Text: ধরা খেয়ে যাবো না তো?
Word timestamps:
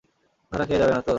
ধরা 0.51 0.65
খেয়ে 0.65 0.81
যাবো 0.81 0.93
না 0.93 1.01
তো? 1.01 1.09